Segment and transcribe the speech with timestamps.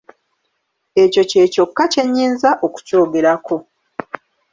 [1.03, 3.55] Ekyo kye kyokka kye nnyinza okukyogerako.